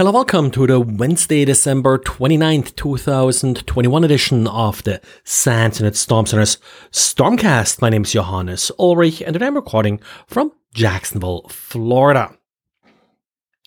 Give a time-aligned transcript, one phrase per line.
[0.00, 6.56] Hello, welcome to the Wednesday, December 29th, 2021 edition of the SANS Internet Storm Center's
[6.90, 7.82] Stormcast.
[7.82, 12.34] My name is Johannes Ulrich and today I'm recording from Jacksonville, Florida.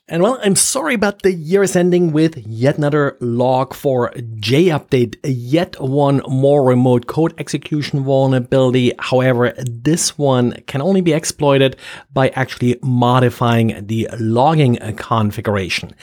[0.09, 5.79] And well, I'm sorry, but the year is ending with yet another log4j update, yet
[5.79, 8.91] one more remote code execution vulnerability.
[8.99, 11.77] However, this one can only be exploited
[12.11, 15.95] by actually modifying the logging configuration.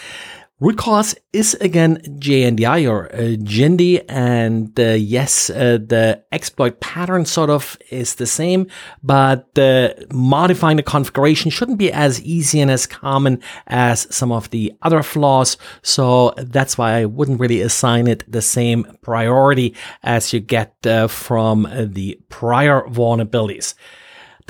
[0.60, 7.24] Root cause is again JNDI or uh, JNDI, and uh, yes, uh, the exploit pattern
[7.24, 8.66] sort of is the same,
[9.02, 14.50] but uh, modifying the configuration shouldn't be as easy and as common as some of
[14.50, 15.56] the other flaws.
[15.80, 21.08] So that's why I wouldn't really assign it the same priority as you get uh,
[21.08, 23.72] from the prior vulnerabilities.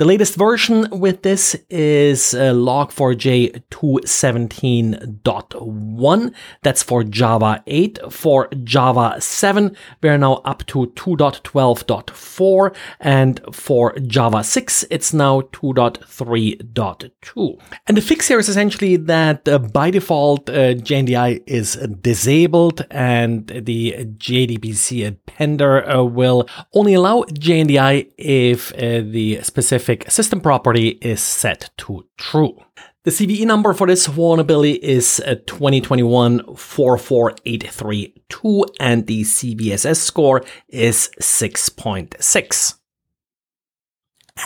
[0.01, 6.33] The latest version with this is uh, log4j 217.1.
[6.63, 7.99] That's for Java 8.
[8.09, 12.75] For Java 7, we're now up to 2.12.4.
[12.99, 17.61] And for Java 6, it's now 2.3.2.
[17.85, 23.45] And the fix here is essentially that uh, by default, uh, JNDI is disabled and
[23.45, 30.89] the JDBC appender uh, will only allow JNDI if uh, the specific specific system property
[31.01, 32.57] is set to true.
[33.03, 41.09] The CVE number for this vulnerability is uh, 2021 44832 and the CVSS score is
[41.19, 42.80] 6.6.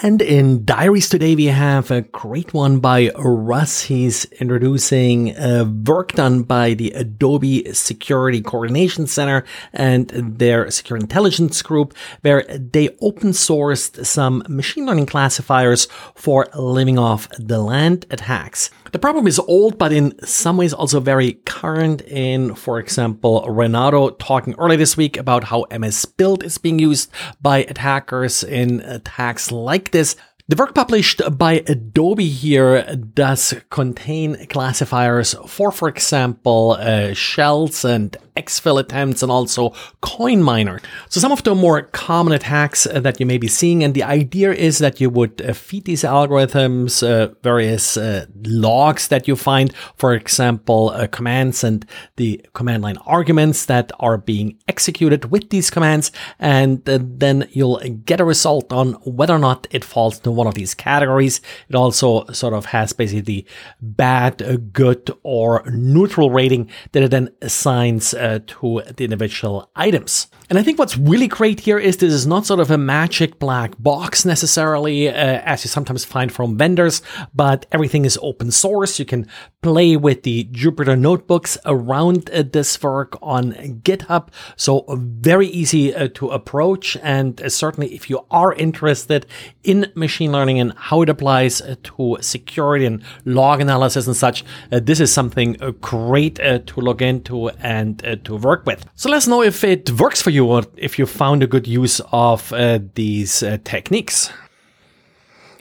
[0.02, 3.83] And in diaries today, we have a great one by Russ.
[3.83, 11.61] He's introducing uh, work done by the Adobe Security Coordination Center and their Secure intelligence
[11.61, 18.72] group, where they open sourced some machine learning classifiers for living off the land attacks.
[18.91, 22.02] The problem is old, but in some ways also very current.
[22.03, 27.11] In, for example, Renato talking earlier this week about how MS Build is being used
[27.41, 30.16] by attackers in attacks like this.
[30.47, 38.16] The work published by Adobe here does contain classifiers for, for example, uh, shells and
[38.35, 40.79] exfil attempts and also coin miner.
[41.09, 44.03] So some of the more common attacks uh, that you may be seeing, and the
[44.03, 49.35] idea is that you would uh, feed these algorithms uh, various uh, logs that you
[49.35, 51.85] find, for example, commands and
[52.16, 58.19] the command line arguments that are being executed with these commands, and then you'll get
[58.19, 61.41] a result on whether or not it falls into one of these categories.
[61.69, 63.46] It also sort of has basically the
[63.81, 70.28] bad, good, or neutral rating that it then assigns uh, to the individual items.
[70.50, 73.40] And I think what's really great here is this is not sort of a magic
[73.40, 77.02] black box necessarily, uh, as you sometimes find from vendors,
[77.34, 79.00] but everything is open source.
[79.00, 79.28] You can
[79.62, 84.28] play with the Jupyter notebooks around uh, this work on GitHub.
[84.56, 86.96] So very easy uh, to approach.
[87.02, 89.25] And uh, certainly if you are interested
[89.64, 94.46] in machine learning and how it applies uh, to security and log analysis and such,
[94.69, 98.86] this is something great to look into and to work with.
[98.96, 102.02] So let's know if it works for you or if you found a good use
[102.12, 104.31] of uh, these uh, techniques.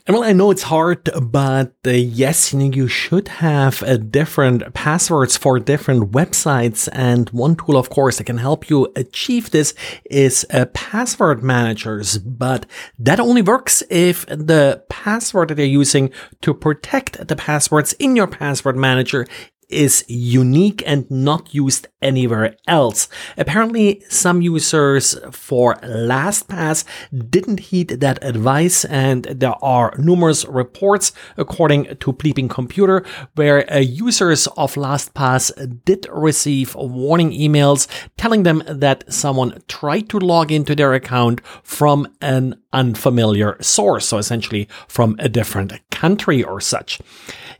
[0.06, 3.96] And well, I know it's hard, but uh, yes, you, know, you should have uh,
[3.96, 6.90] different passwords for different websites.
[6.92, 9.72] And one tool, of course, that can help you achieve this
[10.10, 12.18] is uh, password managers.
[12.18, 12.66] But
[12.98, 18.26] that only works if the password that you're using to protect the passwords in your
[18.26, 19.26] password manager
[19.68, 23.08] is unique and not used anywhere else.
[23.36, 26.84] Apparently, some users for LastPass
[27.30, 33.04] didn't heed that advice, and there are numerous reports, according to Bleeping Computer,
[33.34, 37.86] where uh, users of LastPass did receive warning emails
[38.16, 44.18] telling them that someone tried to log into their account from an unfamiliar source, so
[44.18, 47.00] essentially from a different country or such.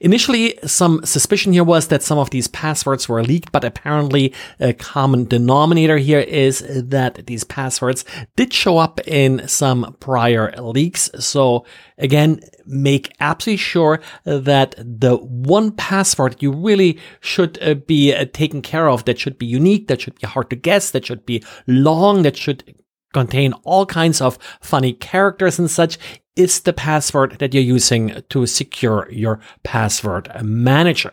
[0.01, 4.73] Initially, some suspicion here was that some of these passwords were leaked, but apparently a
[4.73, 8.05] common denominator here is that these passwords
[8.37, 11.11] did show up in some prior leaks.
[11.19, 11.65] So
[11.99, 18.63] again, make absolutely sure that the one password you really should uh, be uh, taken
[18.63, 21.43] care of, that should be unique, that should be hard to guess, that should be
[21.67, 22.75] long, that should
[23.13, 25.99] contain all kinds of funny characters and such
[26.37, 31.13] is the password that you're using to secure your password manager.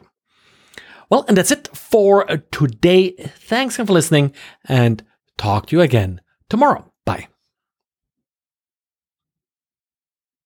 [1.11, 3.11] Well, and that's it for uh, today.
[3.11, 4.33] Thanks again for listening
[4.65, 5.03] and
[5.37, 6.89] talk to you again tomorrow.
[7.05, 7.27] Bye.